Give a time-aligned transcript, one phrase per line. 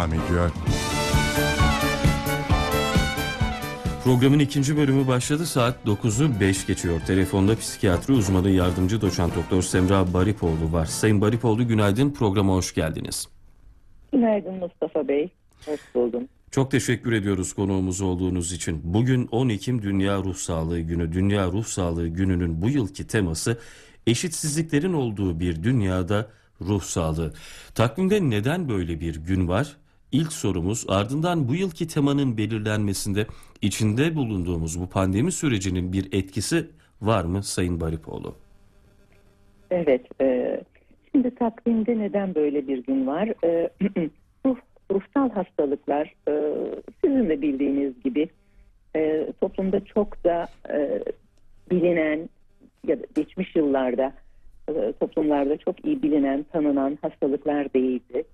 [0.00, 0.50] devam ediyor.
[4.04, 5.46] Programın ikinci bölümü başladı.
[5.46, 7.00] Saat 9'u 5 geçiyor.
[7.06, 10.86] Telefonda psikiyatri uzmanı yardımcı doçent doktor Semra Baripoğlu var.
[10.86, 12.10] Sayın Baripoğlu günaydın.
[12.10, 13.28] Programa hoş geldiniz.
[14.12, 15.30] Günaydın Mustafa Bey.
[15.66, 16.28] Hoş buldum.
[16.50, 18.80] Çok teşekkür ediyoruz konuğumuz olduğunuz için.
[18.84, 21.12] Bugün 10 Ekim Dünya Ruh Sağlığı Günü.
[21.12, 23.58] Dünya Ruh Sağlığı Günü'nün bu yılki teması
[24.06, 26.28] eşitsizliklerin olduğu bir dünyada
[26.60, 27.34] ruh sağlığı.
[27.74, 29.76] Takvimde neden böyle bir gün var?
[30.12, 33.26] İlk sorumuz ardından bu yılki temanın belirlenmesinde
[33.62, 36.66] içinde bulunduğumuz bu pandemi sürecinin bir etkisi
[37.02, 38.34] var mı Sayın Baripoğlu?
[39.70, 40.20] Evet.
[40.20, 40.60] E,
[41.12, 43.28] şimdi takvimde neden böyle bir gün var?
[43.44, 43.70] E,
[44.46, 44.56] ruh,
[44.90, 46.32] ruhsal hastalıklar e,
[47.04, 48.28] sizin de bildiğiniz gibi
[48.96, 51.02] e, toplumda çok da e,
[51.70, 52.28] bilinen
[52.86, 54.12] ya da geçmiş yıllarda
[54.68, 58.24] e, toplumlarda çok iyi bilinen, tanınan hastalıklar değildi.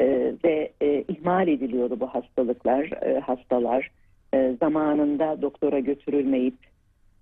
[0.00, 3.90] E, ve e, ihmal ediliyordu bu hastalıklar, e, hastalar.
[4.34, 6.54] E, zamanında doktora götürülmeyip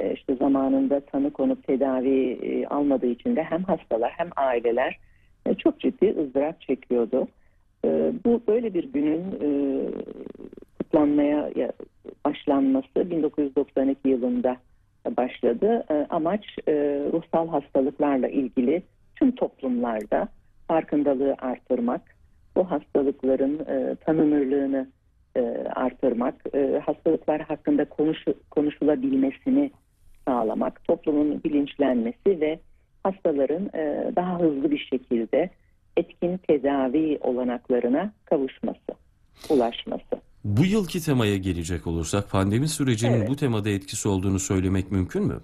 [0.00, 4.98] e, işte zamanında tanı konup tedavi e, almadığı için de hem hastalar hem aileler
[5.46, 7.28] e, çok ciddi ızdırap çekiyordu.
[7.84, 9.50] E, bu böyle bir günün e,
[10.78, 11.72] kutlanmaya ya,
[12.24, 14.56] başlanması 1992 yılında
[15.16, 15.84] başladı.
[15.90, 16.72] E, amaç e,
[17.12, 18.82] ruhsal hastalıklarla ilgili
[19.16, 20.28] tüm toplumlarda
[20.68, 22.11] farkındalığı artırmak,
[22.56, 24.88] bu hastalıkların e, tanınırlığını
[25.36, 25.40] e,
[25.74, 28.18] artırmak, e, hastalıklar hakkında konuş,
[28.50, 29.70] konuşulabilmesini
[30.28, 32.60] sağlamak, toplumun bilinçlenmesi ve
[33.02, 35.50] hastaların e, daha hızlı bir şekilde
[35.96, 38.92] etkin tedavi olanaklarına kavuşması,
[39.50, 40.22] ulaşması.
[40.44, 43.28] Bu yılki temaya gelecek olursak pandemi sürecinin Evet.
[43.28, 45.40] bu temada etkisi olduğunu söylemek mümkün mü?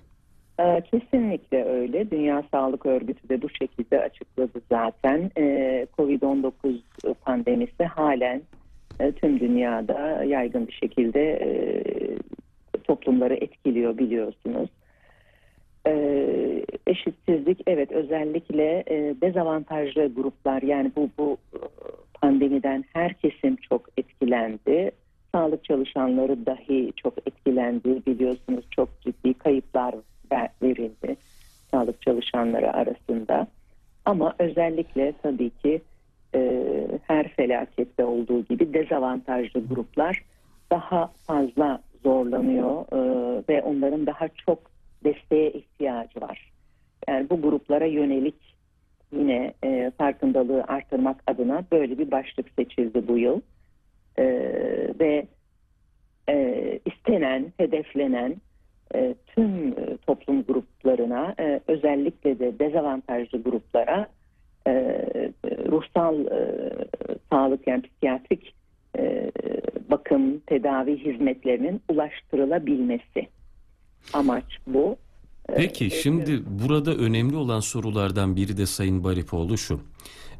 [0.60, 2.10] Ee, Kesinlikle öyle.
[2.10, 5.30] Dünya Sağlık Örgütü de bu şekilde açıkladı zaten.
[5.38, 6.80] Ee, Covid-19
[7.24, 8.42] pandemisi halen
[9.00, 11.48] e, tüm dünyada yaygın bir şekilde e,
[12.84, 14.68] toplumları etkiliyor biliyorsunuz.
[15.86, 21.58] Ee, Eşitsizlik evet özellikle e, dezavantajlı gruplar yani bu bu e,
[22.20, 24.90] pandemiden her kesim çok etkilendi.
[25.34, 29.94] Sağlık çalışanları dahi çok etkilendi biliyorsunuz çok ciddi kayıplar
[30.62, 31.16] verildi
[31.70, 33.46] sağlık çalışanları arasında.
[34.04, 35.80] Ama özellikle tabii ki
[36.34, 36.62] e,
[37.06, 40.22] her felakette olduğu gibi dezavantajlı gruplar
[40.70, 42.98] daha fazla zorlanıyor e,
[43.48, 44.58] ve onların daha çok
[45.04, 46.52] desteğe ihtiyacı var.
[47.08, 48.56] Yani bu gruplara yönelik
[49.12, 53.40] yine e, farkındalığı artırmak adına böyle bir başlık seçildi bu yıl.
[54.18, 54.24] E,
[55.00, 55.26] ve
[56.28, 58.36] e, istenen, hedeflenen
[58.94, 64.06] e, tüm e, toplum gruplarına e, özellikle de dezavantajlı gruplara
[65.70, 66.16] ruhsal
[67.30, 68.54] sağlık yani psikiyatrik
[69.90, 73.28] bakım, tedavi hizmetlerinin ulaştırılabilmesi.
[74.12, 74.96] Amaç bu.
[75.52, 79.80] E, Peki e, şimdi burada önemli olan sorulardan biri de Sayın Baripoğlu şu.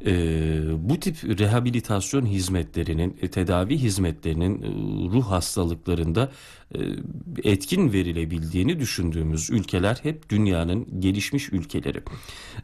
[0.05, 4.67] Ee, bu tip rehabilitasyon hizmetlerinin, e, tedavi hizmetlerinin e,
[5.11, 6.31] ruh hastalıklarında
[6.75, 6.79] e,
[7.43, 12.01] etkin verilebildiğini düşündüğümüz ülkeler hep dünyanın gelişmiş ülkeleri.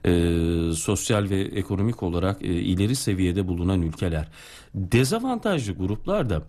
[0.05, 4.27] Ee, sosyal ve ekonomik olarak e, ileri seviyede bulunan ülkeler.
[4.75, 6.43] Dezavantajlı gruplar da e,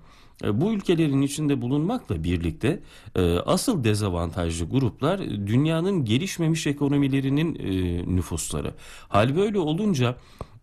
[0.45, 2.81] Bu ülkelerin içinde bulunmakla birlikte
[3.15, 8.75] e, asıl dezavantajlı gruplar e, dünyanın gelişmemiş ekonomilerinin e, nüfusları.
[9.09, 10.17] Hal böyle olunca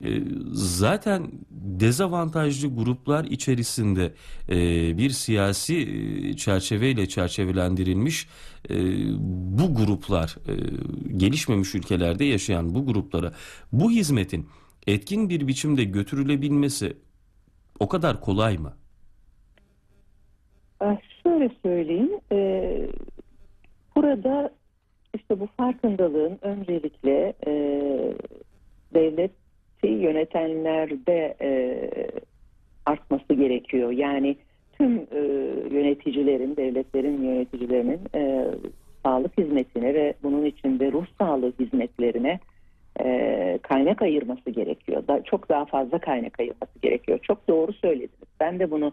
[0.03, 4.13] e, zaten dezavantajlı gruplar içerisinde
[4.49, 4.57] e,
[4.97, 8.27] bir siyasi e, çerçeveyle çerçevelendirilmiş
[8.69, 8.75] e,
[9.57, 10.53] bu gruplar e,
[11.17, 13.33] gelişmemiş ülkelerde yaşayan bu gruplara
[13.71, 14.47] bu hizmetin
[14.87, 16.97] etkin bir biçimde götürülebilmesi
[17.79, 18.73] o kadar kolay mı?
[21.23, 22.71] Şöyle söyleyeyim, e,
[23.95, 24.51] burada
[25.13, 27.53] işte bu farkındalığın öncelikle e,
[28.93, 31.89] devleti yönetenlerde e,
[32.85, 33.91] artması gerekiyor.
[33.91, 34.35] Yani
[34.77, 35.19] tüm e,
[35.71, 38.47] yöneticilerin, devletlerin yöneticilerinin e,
[39.05, 42.39] sağlık hizmetine ve bunun içinde ruh sağlığı hizmetlerine
[42.99, 45.07] e, kaynak ayırması gerekiyor.
[45.07, 47.19] Da, çok daha fazla kaynak ayırması gerekiyor.
[47.21, 48.29] Çok doğru söylediniz.
[48.39, 48.91] Ben de bunu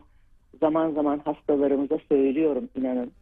[0.61, 3.13] zaman zaman hastalarımıza söylüyorum inanın.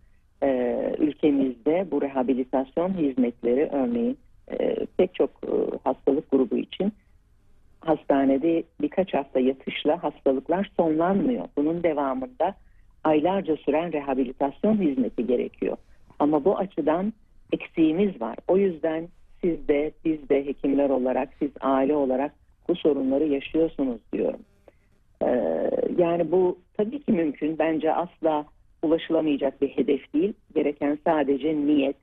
[0.43, 4.19] Ee, ülkemizde bu rehabilitasyon hizmetleri örneğin
[4.50, 5.52] e, pek çok e,
[5.85, 6.93] hastalık grubu için
[7.81, 11.44] hastanede birkaç hafta yatışla hastalıklar sonlanmıyor.
[11.56, 12.55] Bunun devamında
[13.05, 15.76] aylarca süren rehabilitasyon hizmeti gerekiyor.
[16.19, 17.12] Ama bu açıdan
[17.52, 18.37] eksiğimiz var.
[18.49, 19.08] O yüzden
[19.41, 22.32] siz de biz de hekimler olarak siz aile olarak
[22.69, 24.41] bu sorunları yaşıyorsunuz diyorum.
[25.23, 27.59] Ee, yani bu tabii ki mümkün.
[27.59, 28.47] Bence asla
[28.82, 30.32] ulaşılamayacak bir hedef değil.
[30.55, 31.97] Gereken sadece niyet,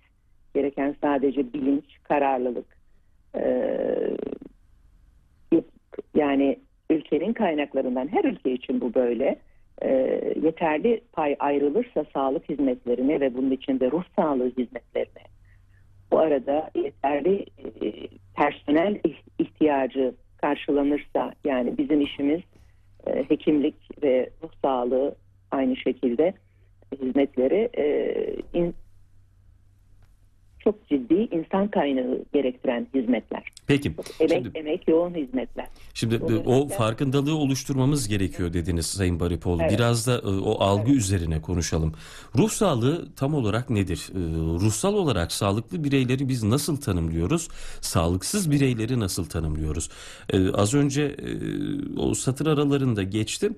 [0.53, 2.77] gereken sadece bilinç, kararlılık.
[3.35, 4.17] Ee,
[6.15, 6.59] yani
[6.89, 9.39] ülkenin kaynaklarından her ülke için bu böyle.
[9.81, 15.25] Ee, yeterli pay ayrılırsa sağlık hizmetlerine ve bunun içinde ruh sağlığı hizmetlerine
[16.11, 18.99] bu arada yeterli e, personel
[19.39, 22.41] ihtiyacı karşılanırsa yani bizim işimiz
[23.27, 25.15] hekimlik ve ruh sağlığı
[25.51, 26.33] aynı şekilde
[27.01, 27.83] hizmetleri e,
[30.65, 33.43] çok ciddi insan kaynağı gerektiren hizmetler.
[33.67, 33.93] Peki.
[34.19, 35.67] Emek, şimdi, emek yoğun hizmetler.
[35.93, 39.61] Şimdi o farkındalığı oluşturmamız gerekiyor dediniz Sayın Baripoğlu.
[39.61, 39.71] Evet.
[39.71, 40.99] Biraz da e, o algı evet.
[40.99, 41.93] üzerine konuşalım.
[42.37, 44.09] Ruh sağlığı tam olarak nedir?
[44.11, 44.19] E,
[44.65, 47.47] ruhsal olarak sağlıklı bireyleri biz nasıl tanımlıyoruz?
[47.81, 49.89] Sağlıksız bireyleri nasıl tanımlıyoruz?
[50.29, 51.15] E, az önce
[51.97, 53.57] o satır aralarında geçtim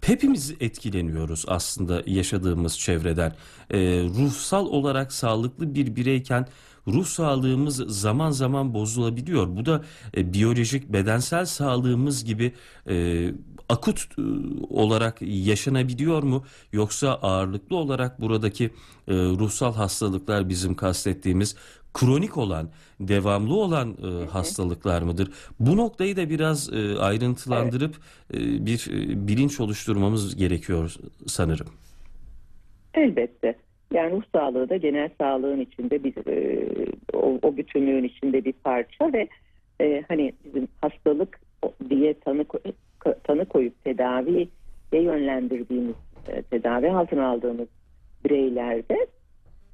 [0.00, 3.34] hepimiz etkileniyoruz aslında yaşadığımız çevreden.
[3.70, 6.46] E, ruhsal olarak sağlıklı bir bireyken
[6.86, 9.56] ruh sağlığımız zaman zaman bozulabiliyor.
[9.56, 9.84] Bu da
[10.16, 12.52] e, biyolojik bedensel sağlığımız gibi
[12.88, 13.26] e,
[13.70, 14.22] akut e,
[14.74, 16.44] olarak yaşanabiliyor mu?
[16.72, 21.56] Yoksa ağırlıklı olarak buradaki e, ruhsal hastalıklar bizim kastettiğimiz
[21.94, 22.68] kronik olan,
[23.00, 25.30] devamlı olan e, hastalıklar mıdır?
[25.60, 27.94] Bu noktayı da biraz e, ayrıntılandırıp
[28.34, 28.42] evet.
[28.42, 30.94] e, bir e, bilinç oluşturmamız gerekiyor
[31.26, 31.66] sanırım.
[32.94, 33.54] Elbette.
[33.94, 36.66] Yani ruh sağlığı da genel sağlığın içinde bir e,
[37.12, 39.28] o, o bütünlüğün içinde bir parça ve
[39.80, 41.40] e, hani bizim hastalık
[41.90, 42.44] diye tanı
[43.24, 44.48] tanı koyup tedaviye
[44.92, 45.94] yönlendirdiğimiz
[46.28, 47.68] e, tedavi altına aldığımız
[48.24, 49.06] bireylerde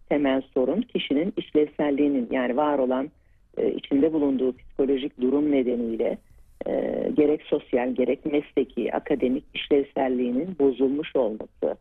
[0.08, 3.10] temel sorun kişinin işlevselliğinin yani var olan
[3.58, 6.18] e, içinde bulunduğu psikolojik durum nedeniyle
[6.66, 6.72] e,
[7.16, 11.76] gerek sosyal gerek mesleki akademik işlevselliğinin bozulmuş olması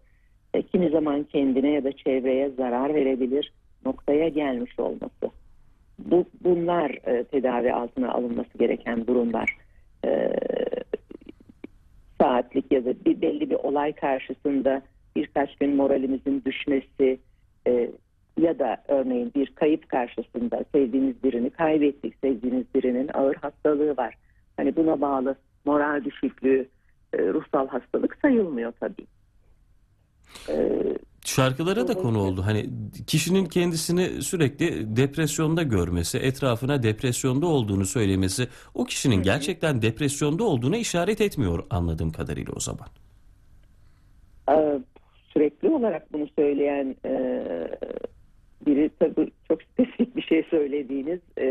[0.71, 3.53] kimi zaman kendine ya da çevreye zarar verebilir
[3.85, 5.31] noktaya gelmiş olması.
[5.99, 6.91] Bu, bunlar
[7.31, 9.57] tedavi altına alınması gereken durumlar.
[12.25, 14.81] Saatlik ya da bir belli bir olay karşısında
[15.15, 17.19] birkaç gün moralimizin düşmesi
[17.67, 17.91] e,
[18.39, 24.17] ya da örneğin bir kayıp karşısında sevdiğimiz birini kaybettik, sevdiğimiz birinin ağır hastalığı var.
[24.57, 25.35] Hani buna bağlı
[25.65, 26.69] moral düşüklüğü,
[27.13, 29.07] e, ruhsal hastalık sayılmıyor tabii.
[30.49, 32.41] Ee, Şarkılara da konu oldu.
[32.45, 32.65] Hani
[33.07, 41.21] kişinin kendisini sürekli depresyonda görmesi, etrafına depresyonda olduğunu söylemesi o kişinin gerçekten depresyonda olduğuna işaret
[41.21, 42.87] etmiyor anladığım kadarıyla o zaman.
[44.49, 44.79] Ee,
[45.33, 47.43] sürekli olarak bunu söyleyen e,
[48.65, 51.47] biri tabii çok spesifik bir şey söylediğiniz e,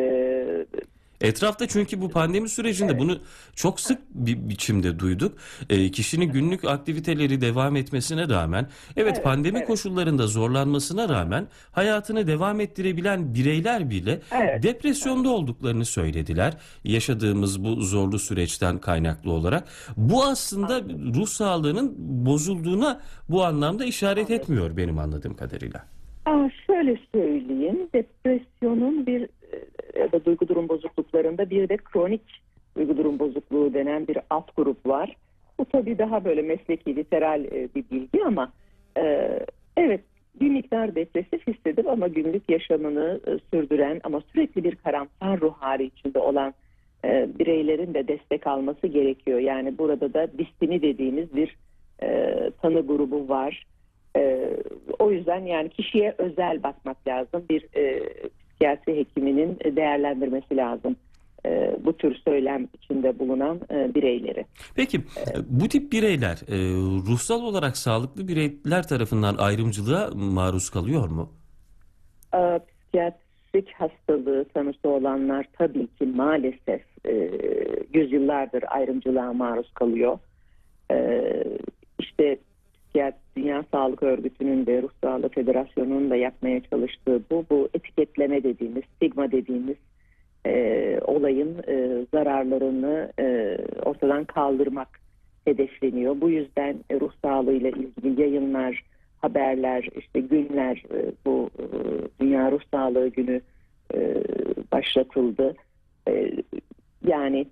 [1.25, 3.00] Etrafta çünkü bu pandemi sürecinde evet.
[3.00, 3.19] bunu
[3.55, 5.38] çok sık bir biçimde duyduk.
[5.71, 9.67] E, kişinin günlük aktiviteleri devam etmesine rağmen, evet, evet pandemi evet.
[9.67, 14.62] koşullarında zorlanmasına rağmen hayatını devam ettirebilen bireyler bile evet.
[14.62, 15.38] depresyonda evet.
[15.38, 16.55] olduklarını söylediler.
[16.85, 19.69] Yaşadığımız bu zorlu süreçten kaynaklı olarak.
[19.97, 20.81] Bu aslında
[21.15, 25.85] ruh sağlığının bozulduğuna bu anlamda işaret etmiyor benim anladığım kadarıyla.
[26.27, 29.29] Aa, şöyle söyleyeyim, depresyonun bir
[29.99, 32.43] ya da duygu durum bozukluklarında bir de kronik
[32.76, 35.17] duygu durum bozukluğu denen bir alt grup var.
[35.58, 38.53] Bu tabii daha böyle mesleki, literal e, bir bilgi ama
[38.98, 39.39] e,
[39.77, 40.01] evet
[40.41, 45.84] bir miktar depresif hissedip ama günlük yaşamını e, sürdüren ama sürekli bir karamsar ruh hali
[45.84, 46.55] içinde olan
[47.05, 49.39] e, bireylerin de destek alması gerekiyor.
[49.39, 51.56] Yani burada da distini dediğimiz bir
[52.03, 53.67] e, tanı grubu var.
[54.17, 54.51] E,
[54.98, 57.44] o yüzden yani kişiye özel bakmak lazım.
[57.51, 58.03] Bir e,
[58.55, 60.96] psikiyatri hekiminin değerlendirmesi lazım
[61.46, 64.44] e, bu tür söylem içinde bulunan e, bireyleri.
[64.75, 66.56] Peki e, bu tip bireyler e,
[67.11, 71.32] ruhsal olarak sağlıklı bireyler tarafından ayrımcılığa maruz kalıyor mu?
[72.34, 77.31] E, psikiyatrik hastalığı tanısı olanlar tabii ki maalesef e,
[77.94, 80.19] yüzyıllardır ayrımcılığa maruz kalıyor.
[81.99, 82.39] İşte
[82.94, 88.82] Psikiyat Dünya Sağlık Örgütü'nün de Ruh Sağlığı Federasyonu'nun da yapmaya çalıştığı bu, bu etiketleme dediğimiz,
[88.96, 89.77] stigma dediğimiz
[90.46, 94.89] e, olayın e, zararlarını e, ortadan kaldırmak
[95.44, 96.20] hedefleniyor.
[96.20, 98.84] Bu yüzden e, ruh sağlığıyla ilgili yayınlar,
[99.19, 101.65] haberler, işte günler, e, bu e,
[102.20, 103.41] Dünya Ruh Sağlığı Günü
[103.94, 104.15] e,
[104.72, 105.55] başlatıldı.
[106.08, 106.31] E,
[107.06, 107.46] yani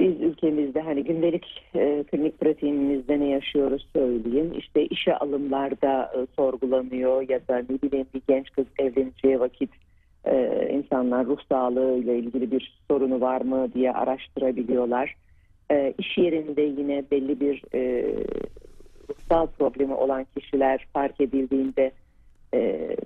[0.00, 4.52] biz ülkemizde hani gündelik e, klinik pratiğimizde ne yaşıyoruz söyleyeyim.
[4.58, 9.70] İşte işe alımlarda e, sorgulanıyor ya da ne bileyim bir genç kız evleneceği vakit
[10.24, 15.16] e, insanlar ruh sağlığı ile ilgili bir sorunu var mı diye araştırabiliyorlar.
[15.70, 18.14] E, iş yerinde yine belli bir e,
[19.10, 21.92] ruhsal problemi olan kişiler fark edildiğinde
[22.54, 22.96] e,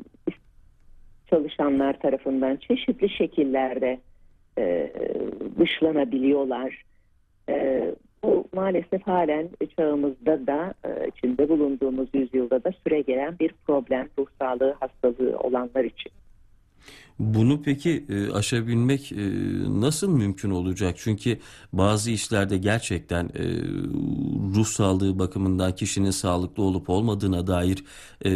[1.31, 3.99] çalışanlar tarafından çeşitli şekillerde
[4.59, 4.93] e,
[5.59, 6.85] dışlanabiliyorlar.
[7.49, 7.91] E,
[8.25, 14.27] bu maalesef halen çağımızda da e, içinde bulunduğumuz yüzyılda da süre gelen bir problem ruh
[14.39, 16.13] sağlığı hastalığı olanlar için.
[17.19, 19.17] Bunu peki e, aşabilmek e,
[19.81, 20.95] nasıl mümkün olacak?
[20.99, 21.39] Çünkü
[21.73, 23.45] bazı işlerde gerçekten e,
[24.55, 27.85] ruh sağlığı bakımından kişinin sağlıklı olup olmadığına dair
[28.25, 28.31] e,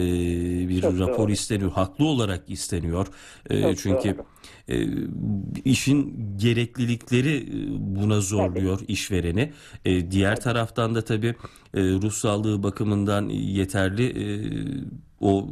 [0.68, 1.32] bir Çok rapor doğru.
[1.32, 1.70] isteniyor.
[1.72, 3.06] Haklı olarak isteniyor.
[3.50, 4.26] E, Çok çünkü doğru.
[4.68, 4.86] e,
[5.64, 7.52] işin gereklilikleri e,
[7.96, 9.52] buna zorluyor işvereni.
[9.84, 11.34] E, diğer taraftan da tabii
[11.74, 14.24] e, ruh sağlığı bakımından yeterli e,
[15.20, 15.48] o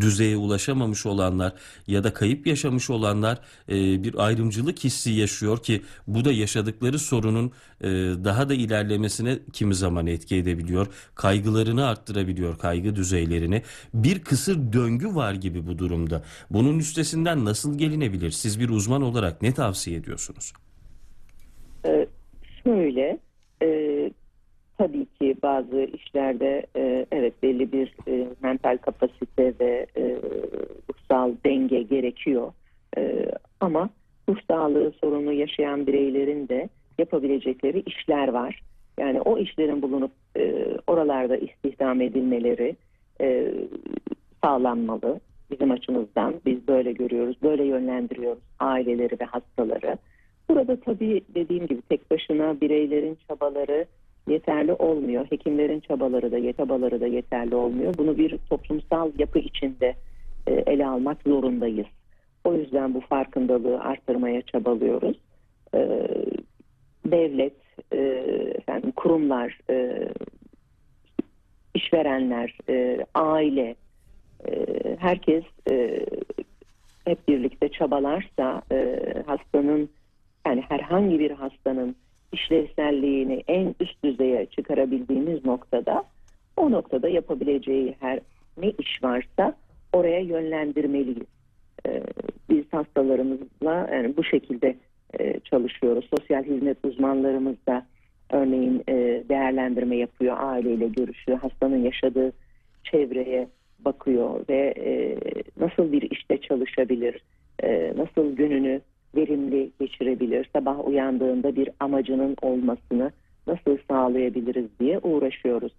[0.00, 1.52] düzeye ulaşamamış olanlar
[1.86, 3.38] ya da kayıp yaşamış olanlar
[3.68, 7.88] e, bir ayrımcılık hissi yaşıyor ki bu da yaşadıkları sorunun e,
[8.24, 10.86] daha da ilerlemesine kimi zaman etki edebiliyor.
[11.14, 13.62] Kaygılarını arttırabiliyor, kaygı düzeylerini.
[13.94, 16.22] Bir kısır döngü var gibi bu durumda.
[16.50, 18.30] Bunun üstesinden nasıl gelinebilir?
[18.30, 20.52] Siz bir uzman olarak ne tavsiye ediyorsunuz?
[21.86, 22.06] Ee,
[22.64, 23.18] şöyle,
[23.62, 23.66] e,
[24.82, 30.16] tabii ki bazı işlerde e, evet belli bir e, mental kapasite ve e,
[30.90, 32.52] ruhsal denge gerekiyor.
[32.98, 33.90] E, ama
[34.28, 38.62] ruh sağlığı sorunu yaşayan bireylerin de yapabilecekleri işler var.
[38.98, 42.76] Yani o işlerin bulunup e, oralarda istihdam edilmeleri
[43.20, 43.52] e,
[44.44, 45.20] sağlanmalı
[45.50, 46.34] bizim açımızdan.
[46.46, 49.96] Biz böyle görüyoruz, böyle yönlendiriyoruz aileleri ve hastaları.
[50.48, 53.86] Burada tabii dediğim gibi tek başına bireylerin çabaları
[54.28, 55.26] yeterli olmuyor.
[55.30, 57.94] Hekimlerin çabaları da çabaları da yeterli olmuyor.
[57.98, 59.94] Bunu bir toplumsal yapı içinde
[60.46, 61.86] e, ele almak zorundayız.
[62.44, 65.16] O yüzden bu farkındalığı arttırmaya çabalıyoruz.
[65.74, 66.08] E,
[67.06, 67.56] devlet,
[67.92, 67.98] e,
[68.58, 69.58] efendim kurumlar,
[71.74, 72.58] işverenler,
[73.14, 73.74] aile,
[74.98, 75.44] herkes
[77.04, 78.62] hep birlikte çabalarsa
[79.26, 79.90] hastanın
[80.46, 81.96] yani herhangi bir hastanın
[82.32, 86.04] işlevselliğini en üst düzeye çıkarabildiğimiz noktada
[86.56, 88.20] o noktada yapabileceği her
[88.58, 89.56] ne iş varsa
[89.92, 91.26] oraya yönlendirmeliyiz.
[91.86, 92.02] Ee,
[92.50, 94.76] biz hastalarımızla yani bu şekilde
[95.20, 96.10] e, çalışıyoruz.
[96.16, 97.86] Sosyal hizmet uzmanlarımız da
[98.30, 98.94] örneğin e,
[99.28, 102.32] değerlendirme yapıyor, aileyle görüşüyor, hastanın yaşadığı
[102.84, 103.48] çevreye
[103.84, 105.16] bakıyor ve e,
[105.60, 107.22] nasıl bir işte çalışabilir,
[107.62, 108.80] e, nasıl gününü
[109.16, 113.10] verimli geçirebilir, sabah uyandığında bir amacının olmasını
[113.46, 115.72] nasıl sağlayabiliriz diye uğraşıyoruz.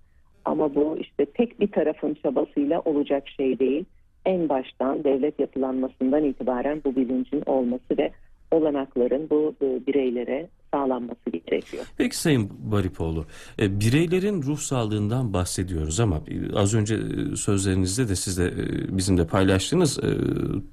[0.46, 3.86] Ama bu işte tek bir tarafın çabasıyla olacak şey değil.
[4.26, 8.12] En baştan devlet yapılanmasından itibaren bu bilincin olması ve
[8.52, 11.86] olanakların bu e, bireylere sağlanması gerekiyor.
[11.98, 13.26] Peki Sayın Baripoğlu,
[13.60, 18.54] e, bireylerin ruh sağlığından bahsediyoruz ama e, az önce e, sözlerinizde de siz de
[18.98, 20.00] bizimle paylaştığınız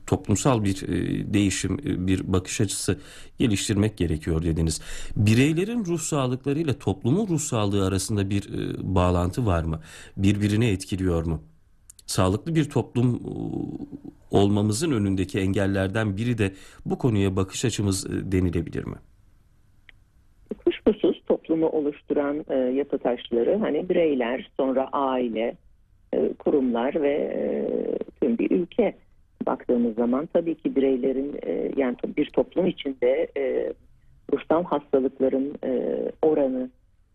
[0.06, 0.80] toplumsal bir
[1.34, 2.98] değişim, bir bakış açısı
[3.38, 4.80] geliştirmek gerekiyor dediniz.
[5.16, 9.80] Bireylerin ruh sağlıklarıyla toplumun ruh sağlığı arasında bir bağlantı var mı?
[10.16, 11.42] Birbirini etkiliyor mu?
[12.06, 13.20] Sağlıklı bir toplum
[14.30, 16.54] olmamızın önündeki engellerden biri de
[16.86, 18.96] bu konuya bakış açımız denilebilir mi?
[20.64, 25.56] Kuşkusuz toplumu oluşturan e, yapı taşları hani bireyler, sonra aile,
[26.14, 27.42] e, kurumlar ve e,
[28.20, 28.94] tüm bir ülke
[29.46, 33.72] baktığımız zaman tabii ki bireylerin e, yani bir toplum içinde e,
[34.32, 36.70] ruhsal hastalıkların e, oranı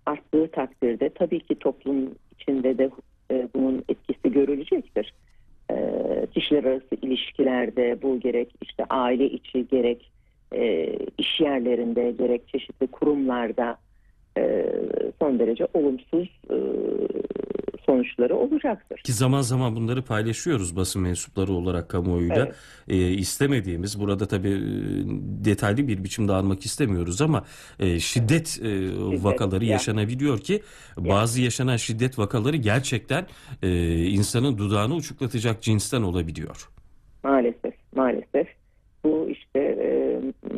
[0.06, 2.89] arttığı takdirde tabii ki toplum içinde de
[3.32, 5.13] e, bunun etkisi görülecektir.
[5.72, 5.75] E,
[6.34, 10.12] kişiler arası ilişkilerde bu gerek işte aile içi gerek
[10.55, 13.77] e, iş yerlerinde gerek çeşitli kurumlarda
[14.38, 14.65] e,
[15.19, 16.57] son derece olumsuz e,
[17.85, 18.97] sonuçları olacaktır.
[18.97, 22.45] Ki zaman zaman bunları paylaşıyoruz basın mensupları olarak kamuoyuyla.
[22.45, 22.55] Evet.
[22.88, 24.62] Ee, istemediğimiz, burada tabii e,
[25.45, 27.43] detaylı bir biçimde almak istemiyoruz ama
[27.79, 29.71] e, şiddet e, vakaları ya.
[29.71, 30.62] yaşanabiliyor ki
[30.97, 33.25] bazı yaşanan şiddet vakaları gerçekten
[33.63, 33.69] e,
[34.05, 36.69] insanın dudağını uçuklatacak cinsten olabiliyor.
[37.24, 38.47] Maalesef, maalesef.
[39.03, 40.04] Bu işte e,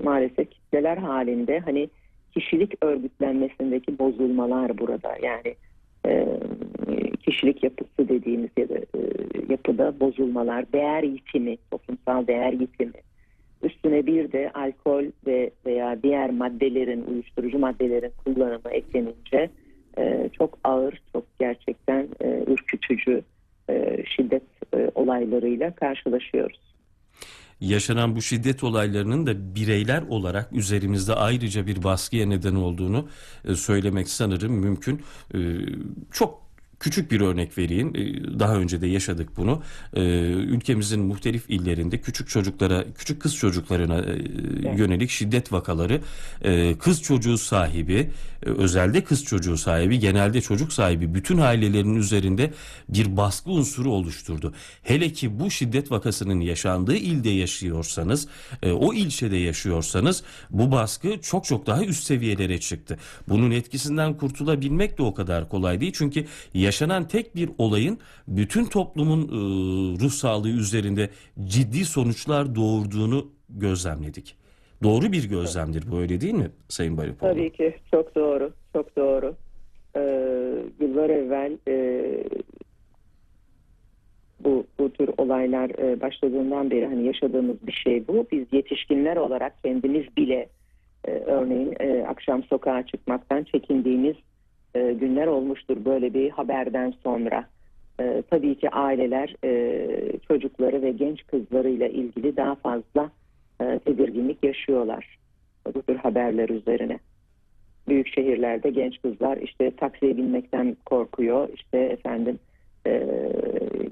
[0.08, 1.90] maalesef kitleler halinde hani
[2.34, 5.16] kişilik örgütlenmesindeki bozulmalar burada.
[5.22, 5.56] Yani
[6.06, 6.28] e,
[7.26, 9.02] kişilik yapısı dediğimiz ya da e,
[9.50, 13.02] yapıda bozulmalar, değer yitimi, toplumsal değer yitimi.
[13.64, 19.50] Üstüne bir de alkol ve veya diğer maddelerin, uyuşturucu maddelerin kullanımı eklenince
[19.98, 23.22] e, çok ağır, çok gerçekten e, ürkütücü
[23.70, 26.77] e, şiddet e, olaylarıyla karşılaşıyoruz.
[27.62, 33.08] Yaşanan bu şiddet olaylarının da bireyler olarak üzerimizde ayrıca bir baskıya neden olduğunu
[33.46, 35.02] e, söylemek sanırım mümkün.
[35.34, 35.40] E,
[36.12, 36.47] çok
[36.80, 37.94] Küçük bir örnek vereyim.
[37.96, 39.62] E, Daha önce de yaşadık bunu.
[39.94, 46.02] E, Ülkemizin muhtelif illerinde küçük çocuklara, küçük kız çocuklarına e, yönelik şiddet vakaları
[46.42, 48.12] e, kız çocuğu sahibi,
[48.46, 52.54] e, özelde kız çocuğu sahibi, genelde çocuk sahibi bütün ailelerin üzerinde
[52.90, 54.54] bir baskı unsuru oluşturdu.
[54.84, 58.28] Hele ki bu şiddet vakasının yaşandığı ilde yaşıyorsanız,
[58.64, 62.98] o ilçede yaşıyorsanız bu baskı çok çok daha üst seviyelere çıktı.
[63.30, 65.94] Bunun etkisinden kurtulabilmek de o kadar kolay değil.
[65.96, 66.26] Çünkü
[66.68, 67.98] yaşanan tek bir olayın
[68.28, 69.38] bütün toplumun e,
[70.02, 71.10] ruh sağlığı üzerinde
[71.44, 74.36] ciddi sonuçlar doğurduğunu gözlemledik.
[74.84, 77.32] Doğru bir gözlemdir bu öyle değil mi Sayın Baripoğlu?
[77.32, 79.36] Tabii ki çok doğru, çok doğru.
[79.96, 80.00] Ee,
[80.80, 81.74] yıllar evvel e,
[84.40, 88.28] bu bu tür olaylar e, başladığından beri hani yaşadığımız bir şey bu.
[88.32, 90.50] Biz yetişkinler olarak kendimiz bile
[91.06, 94.16] e, örneğin e, akşam sokağa çıkmaktan çekindiğimiz
[94.76, 97.46] e, günler olmuştur böyle bir haberden sonra.
[98.00, 99.90] E, tabii ki aileler e,
[100.28, 103.12] çocukları ve genç kızlarıyla ilgili daha fazla
[103.62, 105.18] e, tedirginlik yaşıyorlar
[105.76, 107.00] bu tür haberler üzerine.
[107.88, 111.50] Büyük şehirlerde genç kızlar işte taksiye binmekten korkuyor.
[111.54, 112.40] İşte efendim
[112.88, 113.08] e,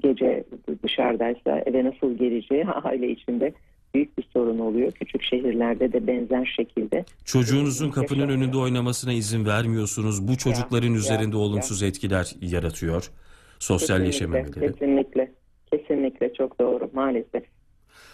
[0.02, 0.44] gece
[0.82, 3.52] dışarıdaysa eve nasıl geleceği aile içinde
[3.96, 4.92] büyük bir sorun oluyor.
[4.92, 7.04] Küçük şehirlerde de benzer şekilde.
[7.24, 8.42] Çocuğunuzun kapının Yaşanıyor.
[8.42, 10.28] önünde oynamasına izin vermiyorsunuz.
[10.28, 11.42] Bu çocukların ya, üzerinde ya.
[11.42, 13.10] olumsuz etkiler yaratıyor.
[13.58, 14.72] Sosyalleşememeleri.
[14.72, 15.32] Kesinlikle,
[15.72, 17.44] kesinlikle çok doğru maalesef.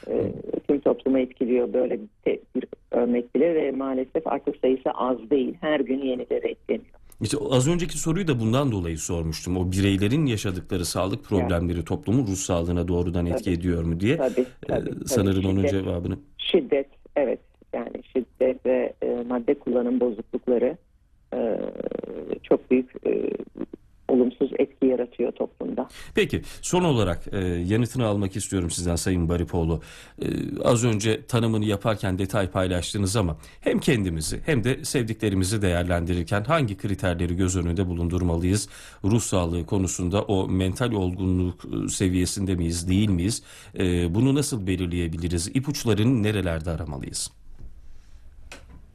[0.09, 0.33] E,
[0.69, 5.55] tüm toplumu etkiliyor böyle bir, bir örnek bile ve maalesef artık sayısı az değil.
[5.61, 7.02] Her gün yenileri ekleniyor.
[7.23, 9.57] İşte az önceki soruyu da bundan dolayı sormuştum.
[9.57, 13.55] O bireylerin yaşadıkları sağlık problemleri toplumun ruh sağlığına doğrudan etki Tabii.
[13.55, 15.09] ediyor mu diye Tabii, e, tabii, tabii.
[15.09, 16.19] sanırım onun Şiddet- cevabını.
[16.39, 16.87] Şiddet,
[17.17, 17.41] evet.
[17.73, 20.77] Yani şiddet ve e, madde kullanım bozuklukları
[21.35, 21.59] e,
[22.43, 23.52] çok büyük e, etki
[24.93, 25.89] yaratıyor toplumda.
[26.15, 29.81] Peki son olarak e, yanıtını almak istiyorum sizden Sayın Baripoğlu.
[30.23, 30.27] E,
[30.65, 37.37] az önce tanımını yaparken detay paylaştınız ama hem kendimizi hem de sevdiklerimizi değerlendirirken hangi kriterleri
[37.37, 38.69] göz önünde bulundurmalıyız?
[39.05, 43.43] Ruh sağlığı konusunda o mental olgunluk e, seviyesinde miyiz değil miyiz?
[43.79, 45.51] E, bunu nasıl belirleyebiliriz?
[45.55, 47.33] İpuçlarını nerelerde aramalıyız?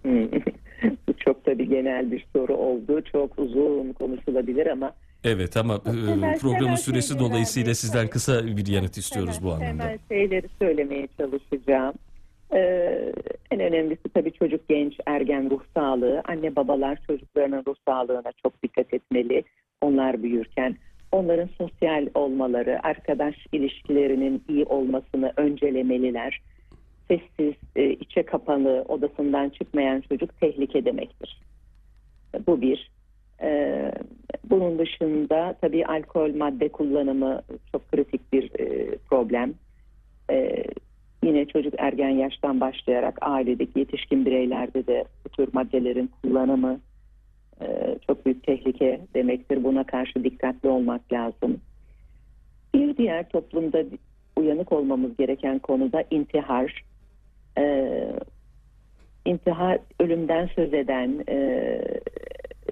[0.02, 0.32] Hmm.
[1.08, 3.02] Bu çok tabii genel bir soru oldu.
[3.12, 9.40] Çok uzun konuşulabilir ama Evet ama e, programın süresi dolayısıyla sizden kısa bir yanıt istiyoruz
[9.44, 9.84] bu Temel- anlamda.
[9.84, 11.94] Temel şeyleri söylemeye çalışacağım.
[12.54, 13.14] Ee,
[13.52, 16.22] en önemlisi tabii çocuk, genç, ergen ruh sağlığı.
[16.26, 19.44] Anne babalar çocuklarının ruh sağlığına çok dikkat etmeli.
[19.82, 20.76] Onlar büyürken
[21.12, 26.42] onların sosyal olmaları, arkadaş ilişkilerinin iyi olmasını öncelemeliler.
[27.08, 31.42] Sessiz, e, içe kapalı, odasından çıkmayan çocuk tehlike demektir.
[32.48, 32.92] Bu bir.
[33.42, 33.92] Ee,
[34.50, 39.54] bunun dışında tabii alkol madde kullanımı çok kritik bir e, problem.
[40.32, 40.64] Ee,
[41.24, 46.80] yine çocuk ergen yaştan başlayarak ailedeki yetişkin bireylerde de bu tür maddelerin kullanımı
[47.62, 49.64] e, çok büyük tehlike demektir.
[49.64, 51.62] Buna karşı dikkatli olmak lazım.
[52.74, 53.84] Bir diğer toplumda
[54.36, 56.84] uyanık olmamız gereken konuda intihar.
[57.58, 58.12] Ee,
[59.26, 61.80] intihar ölümden söz eden, e,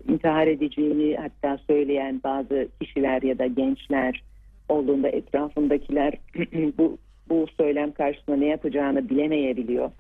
[0.10, 4.24] intihar edeceğini hatta söyleyen bazı kişiler ya da gençler
[4.70, 6.13] olduğunda etrafındakiler
[6.78, 6.98] bu
[7.30, 9.91] bu söylem karşısında ne yapacağını bilemeyebiliyor.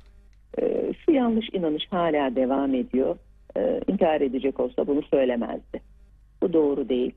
[0.61, 3.17] Ee, şu yanlış inanış hala devam ediyor.
[3.57, 5.81] Ee, intihar edecek olsa bunu söylemezdi.
[6.41, 7.11] Bu doğru değil.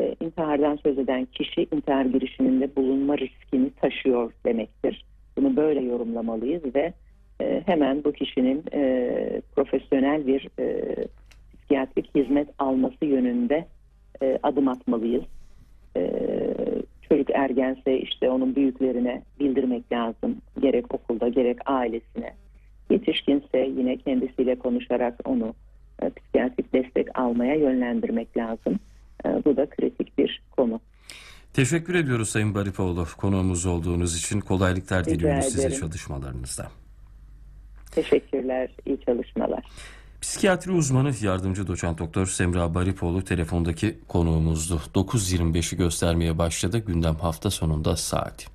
[0.00, 5.04] Ee, intihardan söz eden kişi intihar girişiminde bulunma riskini taşıyor demektir.
[5.36, 6.92] Bunu böyle yorumlamalıyız ve
[7.40, 10.94] e, hemen bu kişinin e, profesyonel bir e,
[11.62, 13.68] psikiyatrik hizmet alması yönünde
[14.22, 15.24] e, adım atmalıyız.
[15.96, 16.10] E,
[17.08, 20.36] çocuk ergense işte onun büyüklerine bildirmek lazım.
[20.60, 22.34] Gerek okulda gerek ailesine.
[22.90, 25.54] Yetişkinse yine kendisiyle konuşarak onu
[26.02, 28.78] e, psikiyatrik destek almaya yönlendirmek lazım.
[29.26, 30.80] E, bu da kritik bir konu.
[31.52, 34.40] Teşekkür ediyoruz Sayın Baripoğlu konuğumuz olduğunuz için.
[34.40, 36.66] Kolaylıklar diliyoruz size çalışmalarınızda.
[37.90, 39.64] Teşekkürler, iyi çalışmalar.
[40.22, 44.80] Psikiyatri uzmanı yardımcı doçent doktor Semra Baripoğlu telefondaki konuğumuzdu.
[44.94, 48.46] 9.25'i göstermeye başladı gündem hafta sonunda saat.